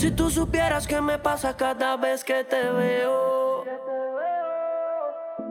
Si 0.00 0.10
tú 0.10 0.30
supieras 0.30 0.86
qué 0.86 0.98
me 1.02 1.18
pasa 1.18 1.54
cada 1.54 1.94
vez 1.98 2.24
que 2.24 2.42
te 2.42 2.70
veo. 2.70 3.66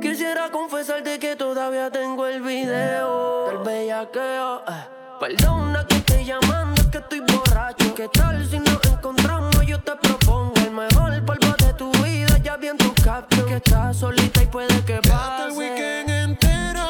Quisiera 0.02 0.50
confesarte 0.50 1.20
que 1.20 1.36
todavía 1.36 1.92
tengo 1.92 2.26
el 2.26 2.42
video 2.42 3.46
del 3.46 3.58
bellaqueo. 3.60 4.64
Eh. 4.68 4.88
Perdona 5.20 5.86
que 5.86 5.98
estoy 5.98 6.26
llamando, 6.26 6.82
es 6.82 6.88
que 6.88 6.98
estoy 6.98 7.20
borracho. 7.20 7.94
¿Qué 7.94 8.08
tal 8.08 8.44
si 8.50 8.58
nos 8.58 8.84
encontramos? 8.86 9.56
Yo 9.68 9.80
te 9.84 9.96
propongo 9.98 10.56
el 10.66 10.72
mejor 10.72 11.24
polvo 11.26 11.56
de 11.64 11.74
tu 11.74 11.92
vida. 12.04 12.40
Ya 12.40 12.58
vi 12.58 12.70
en 12.70 12.78
tu 12.78 12.92
caption 13.04 13.46
que 13.46 13.58
estás 13.58 13.98
solita 13.98 14.42
y 14.42 14.48
puede 14.48 14.84
que 14.84 15.00
pase. 15.08 15.46
el 15.46 15.52
weekend 15.60 16.10
entero, 16.10 16.90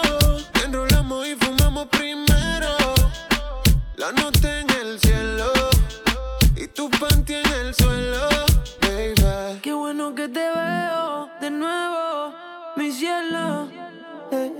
enrolamos 0.63 1.27
y 1.27 1.35
fumamos 1.35 1.87
primero. 1.87 2.69
La 3.97 4.13
noche 4.13 4.61
en 4.61 4.69
el 4.69 4.97
cielo 5.01 5.48
Eh, 13.21 14.53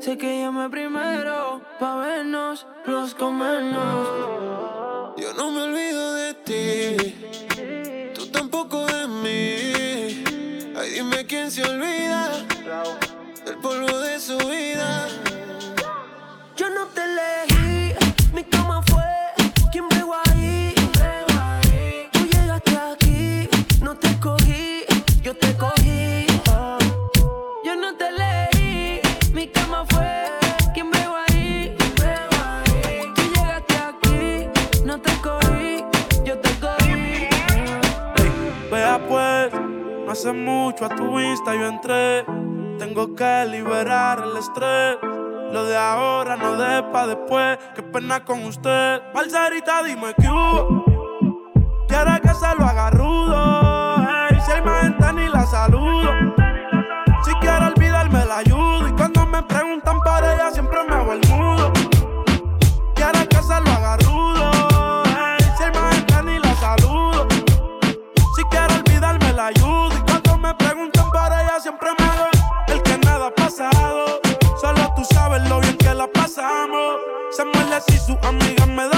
sé 0.00 0.16
que 0.16 0.40
llamé 0.40 0.70
primero 0.70 1.60
pa' 1.78 1.96
vernos, 1.96 2.66
los 2.86 3.14
comernos. 3.14 4.08
Yo 5.18 5.34
no 5.34 5.50
me 5.50 5.64
olvido 5.64 6.14
de 6.14 6.32
ti, 6.32 6.96
tú 8.14 8.26
tampoco 8.28 8.86
de 8.86 9.08
mí. 9.08 10.24
Ay, 10.74 10.92
dime 10.94 11.26
quién 11.26 11.50
se 11.50 11.62
olvida 11.62 12.30
del 13.44 13.58
polvo 13.58 13.98
de 13.98 14.18
su 14.18 14.38
vida. 14.38 15.06
Yo 16.56 16.70
no 16.70 16.86
te 16.86 17.02
elegí, 17.04 17.57
hace 40.18 40.32
mucho 40.32 40.84
a 40.84 40.88
tu 40.88 41.16
vista 41.16 41.54
yo 41.54 41.68
entré. 41.68 42.24
Tengo 42.76 43.14
que 43.14 43.46
liberar 43.48 44.20
el 44.24 44.36
estrés. 44.36 44.98
Lo 45.52 45.64
de 45.64 45.76
ahora 45.76 46.36
no 46.36 46.56
de 46.56 46.82
pa' 46.92 47.06
después. 47.06 47.56
Qué 47.76 47.84
pena 47.84 48.24
con 48.24 48.42
usted. 48.42 49.00
Parcerita, 49.12 49.80
dime 49.84 50.12
que 50.20 50.28
hubo. 50.28 50.84
Quiere 51.86 52.20
que 52.20 52.34
se 52.34 52.52
lo 52.58 52.64
haga 52.66 52.90
rudo. 52.90 54.08
Si 54.44 54.50
hay 54.50 54.62
más 54.62 54.82
gente 54.82 55.12
ni 55.12 55.28
la 55.28 55.46
saludo. 55.46 56.10
Si 57.22 57.32
quiere 57.34 57.66
olvidarme 57.66 58.24
la 58.24 58.38
ayudo. 58.38 58.88
Y 58.88 58.92
cuando 58.94 59.24
me 59.24 59.40
preguntan 59.44 60.00
por 60.00 60.24
ella 60.24 60.50
siempre 60.50 60.78
me 60.88 60.96
hago 60.96 61.12
el 61.12 61.20
mudo. 61.28 61.72
Quiere 62.96 63.24
que 63.28 63.36
se 63.36 63.60
lo 63.60 63.70
haga 63.70 63.96
rudo. 63.98 64.37
Si 77.80 77.98
sus 77.98 78.16
amigas 78.22 78.68
me 78.68 78.88
dan 78.88 78.97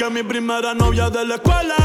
Que 0.00 0.08
mi 0.08 0.22
primera 0.22 0.72
novia 0.72 1.10
de 1.10 1.26
la 1.26 1.34
escuela. 1.34 1.76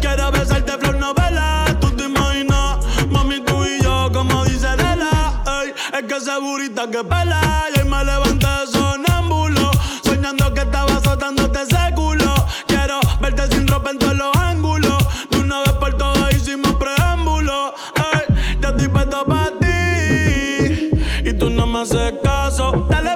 Quiero 0.00 0.30
besarte 0.30 0.78
flor 0.78 0.96
novela. 0.96 1.64
Tú 1.80 1.90
te 1.90 2.04
imaginas, 2.04 2.78
mami, 3.10 3.40
tú 3.40 3.64
y 3.64 3.82
yo, 3.82 4.10
como 4.12 4.44
dice 4.44 4.68
Adela. 4.68 5.42
Ey, 5.60 5.74
es 5.92 6.02
que 6.04 6.14
esa 6.14 6.38
burita 6.38 6.88
que 6.88 7.02
pela. 7.02 7.40
Y 7.74 7.80
hoy 7.80 7.88
me 7.88 8.04
levanté 8.04 8.46
sonámbulo. 8.72 9.72
Soñando 10.04 10.54
que 10.54 10.60
estaba 10.60 10.94
azotándote 10.94 11.62
ese 11.62 11.92
culo. 11.96 12.32
Quiero 12.68 13.00
verte 13.20 13.48
sin 13.48 13.66
ropa 13.66 13.90
en 13.90 13.98
todos 13.98 14.14
los 14.14 14.36
ángulos. 14.36 15.04
De 15.30 15.38
una 15.40 15.58
vez 15.62 15.72
por 15.72 15.94
todas 15.96 16.32
hicimos 16.32 16.76
preámbulo. 16.76 17.74
Ey, 17.96 18.36
yo 18.60 18.68
estoy 18.68 18.86
puesto 18.86 19.26
para 19.26 19.50
ti. 19.58 20.90
Y 21.24 21.32
tú 21.32 21.50
no 21.50 21.66
me 21.66 21.80
haces 21.80 22.14
caso. 22.22 22.86
Dale, 22.88 23.13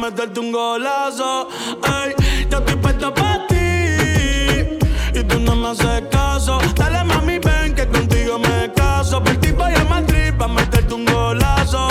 meterte 0.00 0.40
un 0.40 0.50
golazo. 0.50 1.48
Ey, 1.84 2.14
yo 2.50 2.58
estoy 2.58 2.76
puesto 2.76 3.12
para 3.12 3.46
ti. 3.46 3.56
Y 5.14 5.24
tú 5.24 5.38
no 5.40 5.54
me 5.54 5.68
haces 5.68 6.02
caso. 6.10 6.58
Dale, 6.74 7.04
mami, 7.04 7.38
ven 7.38 7.74
que 7.74 7.86
contigo 7.86 8.38
me 8.38 8.72
caso. 8.72 9.22
Por 9.22 9.36
ti 9.36 9.52
vaya 9.52 9.80
a 9.80 9.84
Madrid 9.84 10.32
pa' 10.38 10.48
meterte 10.48 10.94
un 10.94 11.04
golazo. 11.04 11.88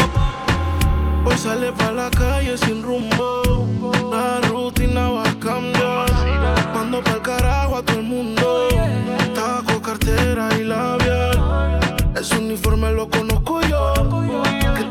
Hoy 1.23 1.38
sale 1.38 1.71
pa' 1.71 1.91
la 1.91 2.09
calle 2.09 2.57
sin 2.57 2.81
rumbo. 2.81 3.67
La 4.11 4.41
rutina 4.47 5.09
va 5.09 5.29
a 5.29 5.39
cambiar. 5.39 6.09
Mando 6.73 7.03
pa'l 7.03 7.21
carajo 7.21 7.77
a 7.77 7.83
todo 7.83 8.00
el 8.00 8.06
mundo. 8.06 8.67
Taco, 9.35 9.81
cartera 9.81 10.50
y 10.59 10.63
labial. 10.63 11.79
Ese 12.19 12.38
uniforme 12.38 12.91
lo 12.91 13.07
conozco 13.07 13.61
yo. 13.61 13.94
Que 14.75 14.89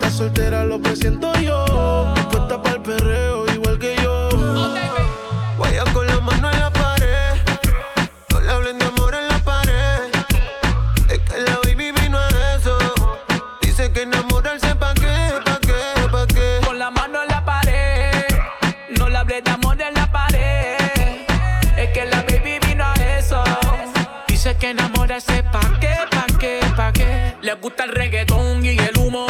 ¿Pa' 25.60 25.80
qué, 25.80 25.96
pa' 26.10 26.38
qué, 26.38 26.60
pa' 26.76 26.92
qué? 26.92 27.34
Le 27.42 27.54
gusta 27.54 27.82
el 27.84 27.90
reggaetón 27.90 28.64
y 28.64 28.78
el 28.78 28.96
humo. 28.96 29.26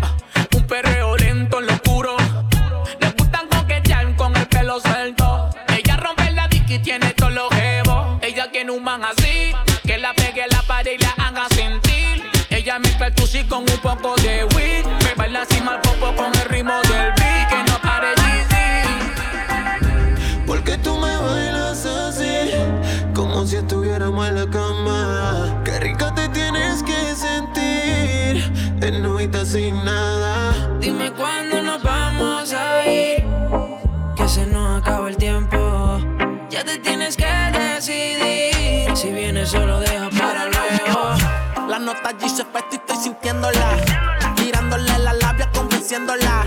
Ah, 0.00 0.16
un 0.54 0.64
perreo 0.64 1.16
lento 1.16 1.58
en 1.58 1.66
lo 1.66 1.72
oscuro. 1.72 2.16
Le 3.00 3.10
gustan 3.18 3.48
coquetear 3.48 4.14
con 4.14 4.36
el 4.36 4.46
pelo 4.46 4.78
suelto. 4.78 5.50
Ella 5.76 5.96
rompe 5.96 6.30
la 6.30 6.46
disc 6.46 6.70
y 6.70 6.78
tiene 6.78 7.12
todos 7.14 7.32
los 7.32 7.52
jevos. 7.52 8.18
Ella 8.22 8.48
tiene 8.52 8.70
un 8.70 8.84
man 8.84 9.02
así. 9.04 9.52
Que 9.84 9.98
la 9.98 10.14
pegue 10.14 10.44
la 10.48 10.62
pared 10.62 10.92
y 10.92 11.02
la 11.02 11.10
haga 11.18 11.48
sentir. 11.48 12.30
Ella 12.50 12.78
mezcla 12.78 13.08
el 13.08 13.14
tusi 13.16 13.42
con 13.44 13.62
un 13.68 13.78
poco 13.78 14.14
de 14.16 14.44
weed. 14.54 14.86
Me 15.04 15.14
baila 15.16 15.42
así 15.42 15.60
mal 15.62 15.80
poco 15.80 16.14
con 16.14 16.32
el 16.32 16.44
ritmo 16.48 16.80
del 16.82 17.12
beat. 17.16 17.48
Que 17.48 17.72
no 17.72 17.78
pare 17.80 18.08
Porque 20.46 20.78
tú 20.78 20.96
me 20.96 21.16
bailas 21.16 21.84
así. 21.86 22.52
Como 23.12 23.44
si 23.44 23.56
estuviéramos 23.56 24.28
en 24.28 24.34
la 24.36 24.46
cama. 24.48 24.61
Sin 29.52 29.84
nada. 29.84 30.54
Dime 30.80 31.12
cuándo 31.12 31.60
nos 31.60 31.82
vamos 31.82 32.54
a 32.54 32.86
ir. 32.86 33.22
Que 34.16 34.26
se 34.26 34.46
nos 34.46 34.80
acaba 34.80 35.10
el 35.10 35.16
tiempo. 35.18 35.98
Ya 36.48 36.64
te 36.64 36.78
tienes 36.78 37.18
que 37.18 37.26
decidir. 37.52 38.96
Si 38.96 39.10
vienes 39.12 39.50
solo 39.50 39.78
deja 39.80 40.08
para 40.18 40.46
luego. 40.46 41.68
La 41.68 41.78
nota 41.78 42.08
allí 42.08 42.30
se 42.30 42.44
y 42.44 42.74
estoy 42.76 42.96
sintiéndola. 42.96 43.76
Tirándole 44.36 44.98
la 44.98 45.12
labia, 45.12 45.50
convenciéndola. 45.52 46.46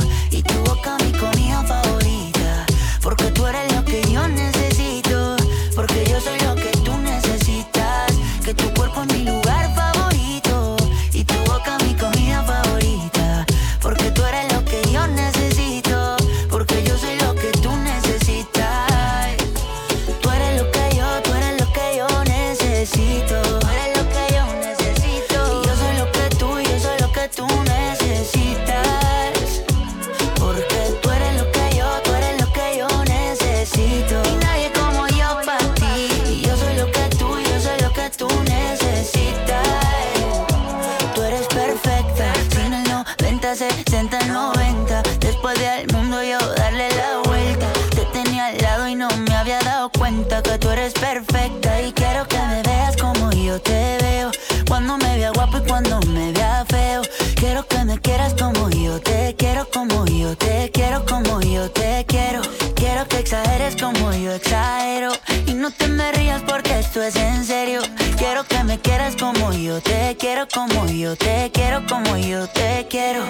cuenta 50.21 50.41
que 50.43 50.57
tú 50.59 50.69
eres 50.69 50.93
perfecta. 50.93 51.81
Y 51.81 51.91
quiero 51.93 52.27
que 52.27 52.37
me 52.37 52.61
veas 52.61 52.95
como 52.97 53.31
yo 53.31 53.59
te 53.61 53.97
veo. 54.01 54.31
Cuando 54.67 54.97
me 54.97 55.17
vea 55.17 55.31
guapo 55.31 55.57
y 55.57 55.61
cuando 55.61 55.99
me 56.07 56.31
vea 56.31 56.65
feo. 56.67 57.01
Quiero 57.35 57.65
que 57.67 57.83
me 57.85 57.99
quieras 57.99 58.33
como 58.39 58.69
yo 58.69 58.99
te 58.99 59.35
quiero, 59.37 59.67
como 59.73 60.05
yo 60.05 60.35
te 60.37 60.69
quiero, 60.71 61.05
como 61.05 61.41
yo 61.41 61.69
te 61.71 62.05
quiero. 62.07 62.41
Quiero 62.75 63.07
que 63.07 63.19
exageres 63.19 63.75
como 63.75 64.13
yo 64.13 64.31
exagero. 64.33 65.11
Y 65.47 65.53
no 65.53 65.71
te 65.71 65.87
me 65.87 66.11
rías 66.11 66.41
porque 66.47 66.79
esto 66.79 67.01
es 67.01 67.15
en 67.15 67.43
serio. 67.43 67.81
Quiero 68.17 68.43
que 68.43 68.63
me 68.63 68.79
quieras 68.79 69.15
como 69.15 69.51
yo 69.53 69.81
te 69.81 70.15
quiero, 70.19 70.47
como 70.53 70.85
yo 70.87 71.15
te 71.15 71.49
quiero, 71.51 71.85
como 71.87 72.17
yo 72.17 72.47
te 72.47 72.85
quiero. 72.89 73.23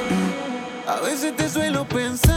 A 0.88 1.00
veces 1.00 1.36
te 1.38 1.48
suelo 1.48 1.86
pensar, 1.86 2.31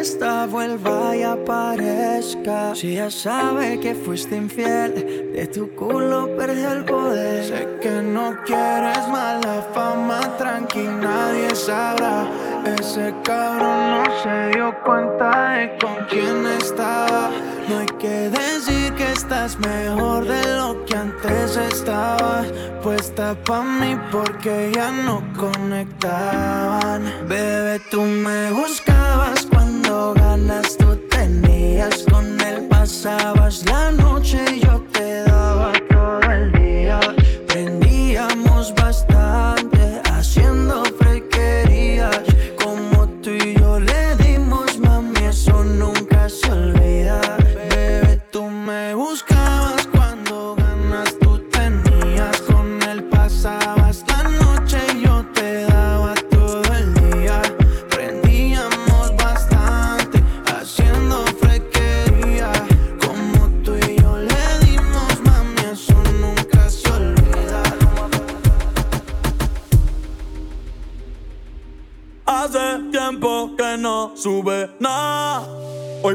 esta 0.00 0.46
vuelva 0.46 1.16
y 1.16 1.22
aparezca. 1.22 2.74
Si 2.74 2.94
ya 2.94 3.10
sabe 3.10 3.78
que 3.80 3.94
fuiste 3.94 4.36
infiel, 4.36 5.32
de 5.32 5.46
tu 5.46 5.74
culo 5.74 6.36
perdió 6.36 6.72
el 6.72 6.84
poder. 6.84 7.44
Sé 7.44 7.68
que 7.80 8.02
no 8.02 8.36
quieres 8.44 9.08
mala 9.08 9.66
fama, 9.72 10.20
tranqui, 10.38 10.82
nadie 10.82 11.54
sabrá. 11.54 12.26
Ese 12.78 13.14
cabrón 13.22 13.90
no 13.90 14.04
se 14.22 14.56
dio 14.56 14.74
cuenta 14.84 15.50
de 15.50 15.76
con 15.78 15.96
quién 16.08 16.46
estaba. 16.46 17.30
No 17.68 17.78
hay 17.78 17.86
que 17.98 18.30
decir 18.30 18.92
que 18.94 19.12
estás 19.12 19.58
mejor 19.58 20.26
de 20.26 20.56
lo 20.56 20.84
que 20.84 20.96
antes 20.96 21.56
estabas. 21.56 22.46
Puesta 22.82 23.34
pa' 23.34 23.62
mí 23.62 23.98
porque 24.10 24.72
ya 24.74 24.90
no 24.90 25.22
conectaban. 25.36 27.02
Bebé, 27.26 27.80
tú 27.90 28.02
me 28.02 28.50
buscabas 28.50 29.43
tú 30.78 30.96
tenías. 31.08 32.04
Con 32.10 32.40
él 32.40 32.66
pasabas 32.68 33.64
la 33.66 33.92
noche 33.92 34.53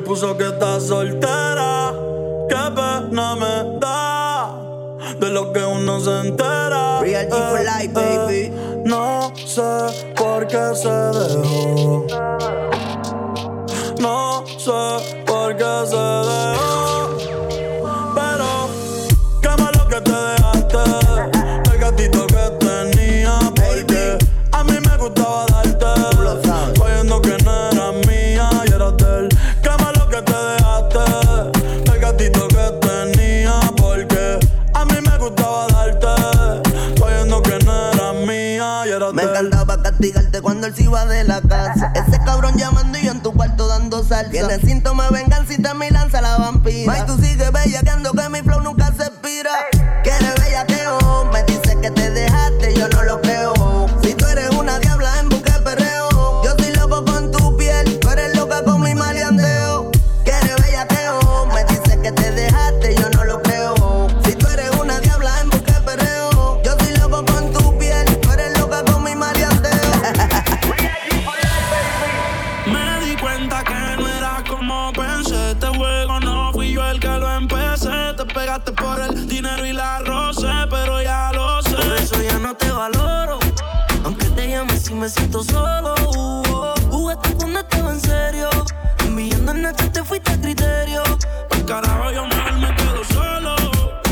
puso 0.09 0.35
que 0.35 0.47
está 0.47 0.79
soltera. 0.79 1.93
Qué 2.49 2.55
pena 2.75 3.35
me 3.35 3.77
da 3.79 4.55
de 5.19 5.29
lo 5.29 5.53
que 5.53 5.63
uno 5.63 5.99
se 5.99 6.19
entera. 6.21 6.99
Real 6.99 7.27
G 7.27 7.49
for 7.49 7.59
Eh, 7.59 7.63
life, 7.63 7.93
eh, 7.95 8.17
baby. 8.17 8.51
No 8.85 9.31
sé 9.35 9.71
por 10.15 10.47
qué 10.47 10.73
se 10.73 10.89
dejó. 10.89 12.07
No 13.99 14.43
sé 14.57 15.23
por 15.27 15.55
qué 15.55 15.73
se 15.85 15.95
dejó. 15.95 16.58
De 40.75 41.23
la 41.23 41.41
casa. 41.41 41.91
Ese 41.95 42.19
cabrón 42.23 42.55
llamando 42.55 42.97
y 42.97 43.05
yo 43.05 43.11
en 43.11 43.21
tu 43.21 43.33
cuarto 43.33 43.67
dando 43.67 44.03
salsa. 44.03 44.29
Tiene 44.29 44.59
síntomas 44.59 45.09
de 45.09 45.17
venganza 45.17 45.53
y 45.53 45.57
te 45.57 45.73
me 45.73 45.89
lanza 45.89 46.21
la 46.21 46.37
vampira. 46.37 46.91
May, 46.91 47.05
tú 47.05 47.17
sigues 47.17 47.51
bellaqueando 47.51 48.11
que 48.13 48.29
mi 48.29 48.41
flow 48.41 48.61
nunca 48.61 48.78
fuiste 90.19 90.41
criterio. 90.41 91.03
Al 91.51 91.65
carajo 91.65 92.11
yo 92.11 92.25
mejor 92.25 92.53
me 92.59 92.75
quedo 92.75 93.03
solo. 93.05 93.55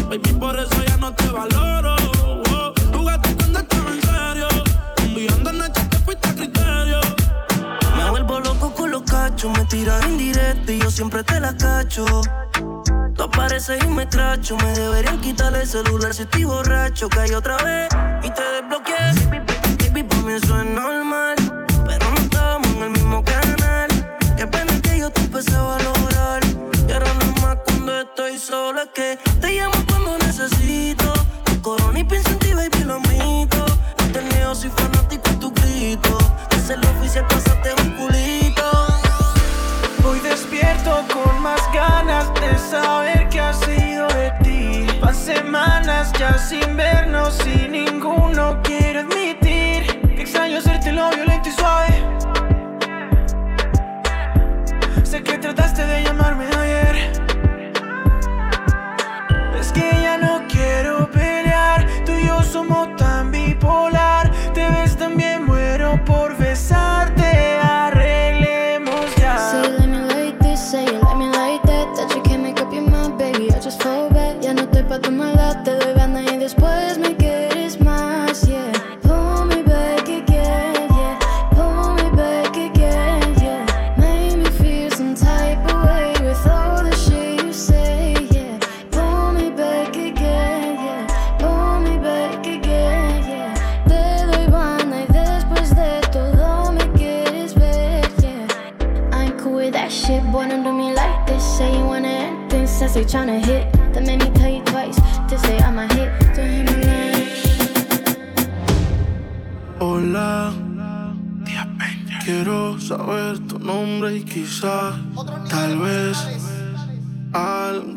Baby, 0.09 0.33
por 0.33 0.59
eso 0.59 0.83
ya 0.85 0.97
no 0.97 1.13
te 1.13 1.27
valoro. 1.29 1.95
Jugaste 2.93 3.35
cuando 3.35 3.59
estaba 3.59 3.91
en 3.91 4.01
serio. 4.01 4.47
Enviando 4.97 5.49
en 5.49 5.57
noche 5.57 5.81
te 5.89 5.97
fuiste 5.99 6.27
a 6.27 6.33
criterio. 6.33 6.99
Me 7.95 8.09
vuelvo 8.09 8.39
loco 8.39 8.73
con 8.73 8.91
los 8.91 9.03
cachos. 9.03 9.51
Me 9.57 9.65
tiras 9.65 10.03
en 10.05 10.17
directo 10.17 10.71
y 10.71 10.79
yo 10.79 10.91
siempre 10.91 11.23
te 11.23 11.39
la 11.39 11.55
cacho. 11.55 12.05
Tú 13.15 13.23
apareces 13.23 13.83
y 13.83 13.87
me 13.87 14.07
cracho. 14.07 14.57
Me 14.57 14.73
deberían 14.73 15.19
quitar 15.21 15.55
el 15.55 15.67
celular 15.67 16.13
si 16.13 16.23
estoy 16.23 16.43
borracho. 16.45 17.09
Caí 17.09 17.33
otra 17.33 17.57
vez 17.57 17.89
y 18.23 18.29
te 18.29 18.43
desbloqueé. 18.43 19.13
Baby, 19.89 20.03
para 20.03 20.21
mí 20.21 20.33
eso 20.33 20.59
es 20.59 20.65
normal. 20.65 21.06
Grito. 36.01 36.17
Es 36.55 36.69
el 36.69 36.83
oficial, 36.85 37.25
pasaste 37.27 37.69
un 37.83 37.91
culito. 37.91 38.87
Hoy 40.07 40.19
despierto 40.19 41.03
con 41.13 41.41
más 41.41 41.61
ganas 41.73 42.33
de 42.35 42.57
saber 42.57 43.27
qué 43.29 43.39
ha 43.39 43.53
sido 43.53 44.07
de 44.07 44.31
ti. 44.43 44.99
Van 45.01 45.15
semanas 45.15 46.11
ya 46.19 46.37
sin 46.37 46.75
vernos 46.75 47.39
y 47.45 47.67
ninguno 47.67 48.61
quiere 48.63 48.76
después 76.47 76.96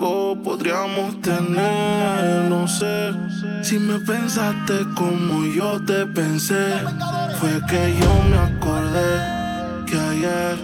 algo 0.01 0.37
podríamos 0.43 1.21
tener. 1.21 2.49
No 2.49 2.67
sé 2.67 3.13
si 3.63 3.79
me 3.79 3.99
pensaste 4.01 4.87
como 4.97 5.45
yo 5.47 5.85
te 5.85 6.07
pensé. 6.07 6.75
Fue 7.39 7.61
que 7.69 7.97
yo 8.01 8.23
me 8.31 8.39
acordé 8.39 9.85
que 9.87 9.99
ayer 9.99 10.59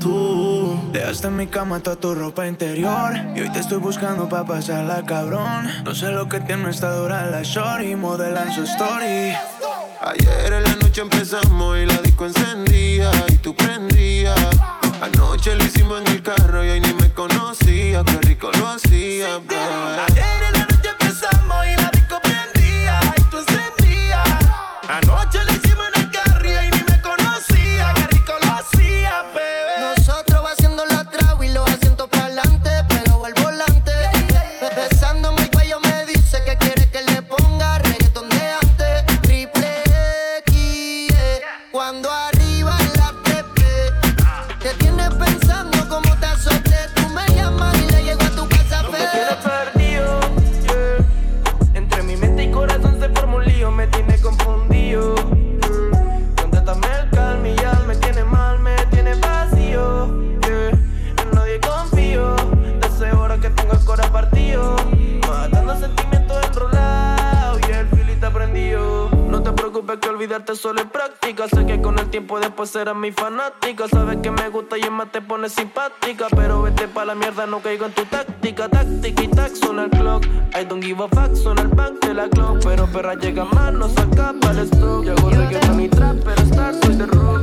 tú 0.00 0.80
Dejaste 0.92 1.26
en 1.26 1.36
mi 1.36 1.46
cama 1.48 1.80
toda 1.80 1.96
tu 1.96 2.14
ropa 2.14 2.46
interior 2.46 3.14
Y 3.34 3.40
hoy 3.40 3.50
te 3.50 3.58
estoy 3.58 3.78
buscando 3.78 4.28
pa' 4.28 4.44
pasarla 4.44 5.04
cabrón 5.04 5.68
No 5.84 5.92
sé 5.92 6.12
lo 6.12 6.28
que 6.28 6.38
tiene 6.38 6.70
esta 6.70 6.94
dura 6.94 7.26
la 7.26 7.42
shorty 7.42 7.96
Modelan 7.96 8.52
su 8.52 8.62
story 8.62 9.34
Ayer 10.00 10.52
en 10.52 10.62
la 10.62 10.76
noche 10.76 11.00
empezamos 11.00 11.76
y 11.76 11.84
la 11.84 12.00
disco 12.00 12.26
encendía 12.26 13.10
y 13.28 13.34
tú 13.38 13.54
prendías. 13.54 14.38
Anoche 15.02 15.56
lo 15.56 15.64
hicimos 15.64 16.00
en 16.02 16.06
el 16.06 16.22
carro 16.22 16.64
y 16.64 16.70
hoy 16.70 16.80
ni 16.80 16.92
me 17.08 17.14
conocía, 17.14 18.02
qué 18.04 18.18
rico 18.28 18.50
lo 18.58 18.68
hacía, 18.68 19.38
bebé. 19.38 20.57
Práctica. 70.98 71.46
Sé 71.48 71.64
que 71.64 71.80
con 71.80 71.96
el 71.98 72.10
tiempo 72.10 72.40
después 72.40 72.70
serás 72.70 72.96
mi 72.96 73.12
fanática. 73.12 73.86
Sabes 73.88 74.18
que 74.20 74.30
me 74.32 74.48
gusta 74.48 74.76
y 74.78 74.90
más 74.90 75.12
te 75.12 75.20
pones 75.20 75.52
simpática. 75.52 76.26
Pero 76.34 76.62
vete 76.62 76.88
pa' 76.88 77.04
la 77.04 77.14
mierda, 77.14 77.46
no 77.46 77.60
caigo 77.60 77.86
en 77.86 77.92
tu 77.92 78.04
táctica. 78.04 78.68
Táctica 78.68 79.22
y 79.22 79.28
tac, 79.28 79.54
suena 79.54 79.84
el 79.84 79.90
clock. 79.90 80.24
I 80.58 80.64
don't 80.64 80.82
give 80.82 81.00
a 81.00 81.08
fuck, 81.08 81.36
suena 81.36 81.62
el 81.62 81.68
bank 81.68 82.04
de 82.04 82.14
la 82.14 82.28
clock. 82.28 82.64
Pero 82.64 82.86
perra 82.86 83.14
llega 83.14 83.44
más, 83.44 83.72
no 83.72 83.88
saca 83.88 84.34
para 84.40 84.60
el 84.60 84.70
stock. 84.70 85.04
Yo 85.04 85.12
hago 85.12 85.30
reggaeton 85.30 85.80
y 85.80 85.88
trap, 85.88 86.16
pero 86.24 86.42
star 86.42 86.74
soy 86.82 86.96
de 86.96 87.06
rock. 87.06 87.42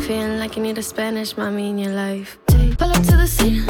Feeling 0.00 0.38
like 0.40 0.56
you 0.56 0.62
need 0.62 0.76
a 0.78 0.82
Spanish 0.82 1.36
mommy 1.36 1.70
in 1.70 1.78
your 1.78 1.92
life. 1.92 2.38
Pull 2.78 2.90
up 2.90 3.02
to 3.04 3.16
the 3.16 3.26
scene. 3.26 3.64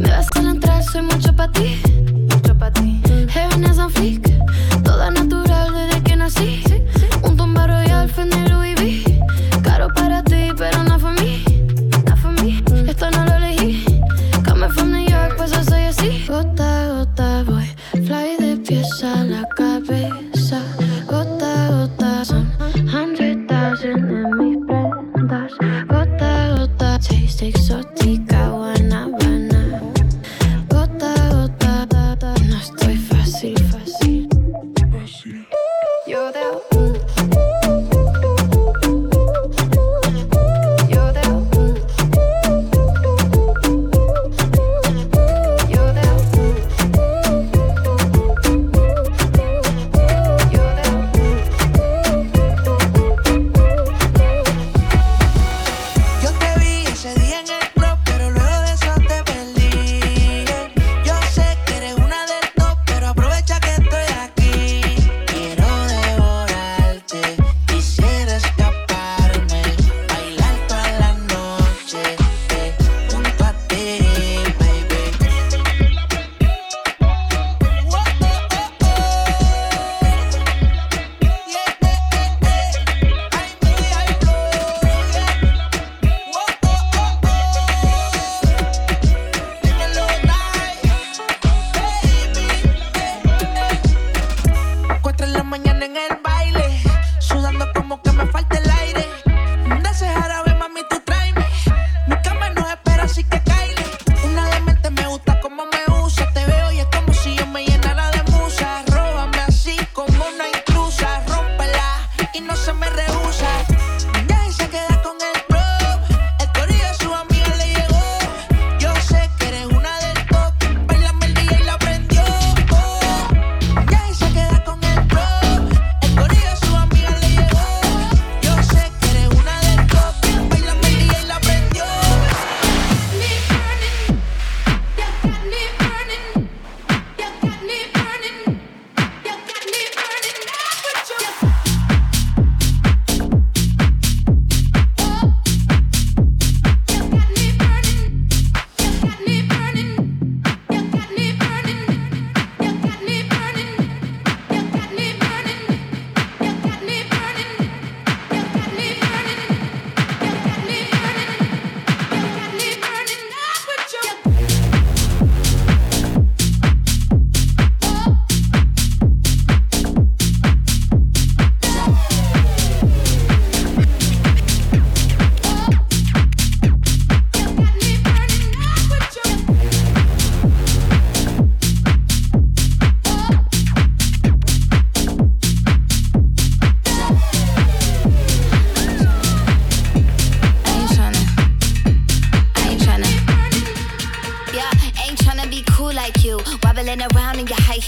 Me 0.00 0.10
vas 0.10 0.26
a 0.34 0.40
entrar, 0.40 0.82
soy 0.82 1.02
mucho 1.02 1.32
pa' 1.32 1.48
ti. 1.52 1.80
Mucho 2.28 2.54
pa' 2.58 2.70
ti. 2.72 3.00
Heaven 3.28 3.64
is 3.64 3.78
on 3.78 3.90
fleek. 3.90 4.26
Toda 4.82 5.10
natural 5.10 5.49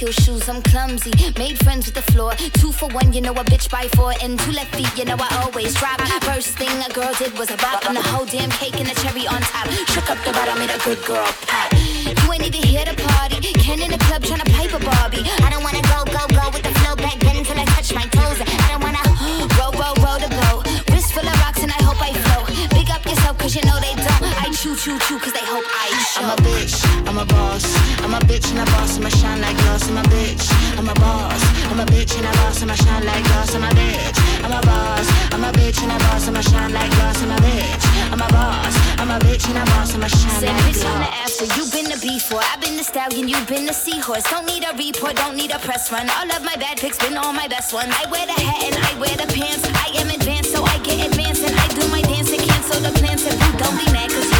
heel 0.02 0.12
shoes. 0.12 0.48
I'm 0.48 0.60
clumsy. 0.62 1.12
Made 1.38 1.58
friends 1.62 1.86
with 1.86 1.94
the 1.94 2.06
floor. 2.12 2.32
Two 2.60 2.72
for 2.72 2.88
one, 2.88 3.12
you 3.12 3.20
know 3.20 3.32
a 3.32 3.44
bitch 3.44 3.70
by 3.70 3.86
four. 3.94 4.12
And 4.22 4.38
two 4.40 4.52
left 4.52 4.74
feet, 4.74 4.90
you 4.98 5.04
know 5.04 5.16
I 5.18 5.28
always 5.42 5.74
drop. 5.74 6.00
First 6.26 6.58
thing 6.58 6.74
a 6.82 6.90
girl 6.92 7.12
did 7.18 7.38
was 7.38 7.50
a 7.50 7.56
bop. 7.56 7.86
And 7.86 7.96
the 7.96 8.02
whole 8.10 8.26
damn 8.26 8.50
cake 8.50 8.76
and 8.80 8.88
the 8.90 8.96
cherry 9.02 9.26
on 9.26 9.40
top. 9.42 9.68
Shook 9.94 10.10
up 10.10 10.18
the 10.26 10.32
bottom, 10.32 10.58
made 10.58 10.74
a 10.74 10.78
good 10.82 11.00
girl 11.06 11.28
pop. 11.46 11.70
You 12.18 12.26
ain't 12.34 12.46
even 12.46 12.62
here 12.62 12.84
to 12.84 12.94
party. 12.94 13.38
Ken 13.62 13.80
in 13.80 13.90
the 13.90 14.02
club 14.06 14.22
tryna 14.22 14.48
pipe 14.56 14.74
a 14.74 14.80
Barbie. 14.82 15.22
I 15.46 15.48
don't 15.50 15.62
wanna 15.62 15.82
go, 15.92 16.02
go, 16.10 16.22
go 16.34 16.44
with 16.50 16.64
the 16.66 16.74
flow 16.82 16.96
back 16.96 17.18
then 17.20 17.36
until 17.36 17.58
I 17.58 17.64
touch 17.76 17.94
my 17.94 18.06
toes. 18.10 18.38
I 18.42 18.66
don't 18.74 18.82
wanna 18.82 19.02
roll, 19.58 19.72
roll, 19.78 19.94
roll 20.02 20.18
the 20.18 20.30
boat. 20.34 20.66
Wrist 20.90 21.14
full 21.14 21.26
of 21.26 21.36
rocks 21.46 21.62
and 21.62 21.70
I 21.70 21.80
hope 21.86 22.00
I 22.02 22.10
float. 22.26 22.50
Big 22.74 22.90
up 22.90 23.04
yourself 23.06 23.38
cause 23.38 23.54
you 23.54 23.62
know 23.68 23.78
they 23.78 23.94
don't. 23.94 24.22
I 24.42 24.50
choo 24.50 24.74
choo 24.74 24.98
choo 25.06 25.18
cause 25.22 25.32
they 25.32 25.46
hope 25.46 25.66
I 25.84 25.88
show. 26.10 26.26
I'm 26.26 26.34
a 26.34 26.42
bitch, 26.42 26.74
I'm 27.06 27.18
a 27.18 27.26
boss. 27.26 27.81
I'm 28.02 28.14
a 28.14 28.18
bitch 28.26 28.50
and 28.50 28.60
a 28.60 28.64
boss, 28.72 28.98
I'ma 28.98 29.08
shine 29.08 29.40
like 29.40 29.56
glass. 29.56 29.88
I'm 29.88 29.96
a 29.96 30.02
bitch, 30.02 30.46
I'm 30.78 30.88
a 30.88 30.94
boss. 30.94 31.42
I'm 31.70 31.80
a 31.80 31.86
bitch 31.86 32.16
and 32.18 32.26
a 32.26 32.32
boss, 32.42 32.62
I'ma 32.62 32.74
shine 32.74 33.04
like 33.04 33.24
glass. 33.24 33.54
I'm 33.54 33.64
a 33.64 33.68
bitch, 33.68 34.18
I'm 34.44 34.52
a 34.52 34.60
boss. 34.66 35.06
I'm 35.32 35.44
a 35.44 35.52
bitch 35.52 35.82
and 35.82 35.92
a 35.92 35.98
boss, 36.04 36.28
I'ma 36.28 36.40
shine 36.40 36.72
like 36.72 36.90
glass. 36.90 37.22
I'm 37.22 37.30
a 37.30 37.36
bitch, 37.36 37.84
I'm 38.12 38.20
a 38.20 38.28
boss. 38.28 38.74
I'm 38.98 39.10
a 39.10 39.18
bitch 39.18 39.48
and 39.48 39.58
a 39.58 39.64
boss, 39.70 39.94
I'ma 39.94 40.08
shine 40.08 40.40
Said 40.40 40.48
like 40.50 40.64
bitch 40.66 40.84
on 40.84 41.00
the 41.00 41.10
after, 41.22 41.46
you 41.56 41.64
been 41.70 41.88
the 41.90 41.98
before. 42.02 42.42
I've 42.52 42.60
been 42.60 42.76
the 42.76 42.84
stallion, 42.84 43.28
you've 43.28 43.46
been 43.46 43.66
the 43.66 43.72
seahorse. 43.72 44.24
Don't 44.30 44.46
need 44.46 44.64
a 44.64 44.74
report, 44.76 45.16
don't 45.16 45.36
need 45.36 45.50
a 45.50 45.58
press 45.58 45.90
run. 45.90 46.08
All 46.10 46.30
of 46.30 46.42
my 46.42 46.56
bad 46.56 46.78
pics 46.78 46.98
been 46.98 47.16
all 47.16 47.32
my 47.32 47.48
best 47.48 47.72
ones. 47.72 47.94
I 47.94 48.10
wear 48.10 48.26
the 48.26 48.38
hat 48.38 48.62
and 48.66 48.76
I 48.78 48.98
wear 48.98 49.14
the 49.16 49.30
pants. 49.32 49.66
I 49.66 49.90
am 49.98 50.10
advanced, 50.10 50.52
so 50.52 50.62
I 50.64 50.78
get 50.82 51.06
advanced 51.06 51.42
and 51.42 51.54
I 51.54 51.66
do 51.68 51.86
my 51.88 52.02
dance 52.02 52.30
and 52.30 52.42
cancel 52.42 52.80
the 52.82 52.92
plans. 52.98 53.26
If 53.26 53.34
you 53.34 53.52
don't 53.58 53.78
be 53.78 53.86
mad, 53.92 54.10
cause 54.10 54.31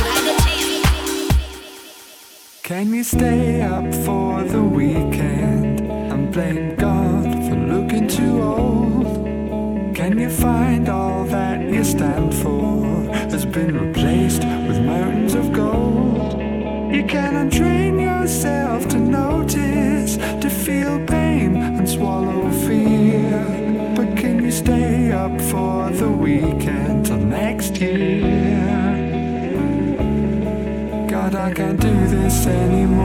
Can 2.73 2.95
you 2.95 3.05
stay 3.05 3.61
up 3.61 3.85
for 4.07 4.45
the 4.45 4.63
weekend 4.63 5.81
and 5.83 6.33
blame 6.33 6.75
God 6.75 7.25
for 7.47 7.55
looking 7.55 8.09
too 8.09 8.43
old? 8.43 9.95
Can 9.95 10.19
you 10.19 10.31
find 10.31 10.89
all 10.89 11.25
that 11.25 11.61
you 11.61 11.85
stand 11.85 12.35
for 12.35 13.13
has 13.31 13.45
been 13.45 13.77
replaced 13.79 14.45
with 14.67 14.81
mountains 14.87 15.35
of 15.35 15.53
gold? 15.53 16.41
You 16.95 17.05
can 17.05 17.35
untrain 17.35 18.01
yourself 18.01 18.89
to 18.89 18.99
notice, 18.99 20.17
to 20.17 20.49
feel 20.49 20.99
pain 21.05 21.57
and 21.57 21.87
swallow 21.87 22.51
fear. 22.67 23.45
But 23.95 24.17
can 24.17 24.43
you 24.43 24.51
stay 24.51 25.13
up 25.13 25.39
for 25.43 25.91
the 25.91 26.09
weekend 26.09 27.05
till 27.05 27.19
next 27.19 27.77
year. 27.83 28.42
I 31.43 31.53
can't 31.53 31.81
do 31.81 32.07
this 32.07 32.47
anymore. 32.47 33.03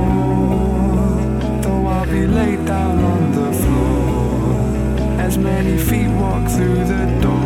Though 1.63 1.87
I'll 1.87 2.05
be 2.05 2.27
laid 2.27 2.63
down 2.67 2.99
on 3.03 3.31
the 3.31 3.51
floor 3.51 5.19
as 5.19 5.39
many 5.39 5.75
feet 5.79 6.09
walk 6.09 6.47
through 6.47 6.85
the 6.85 7.05
door. 7.19 7.36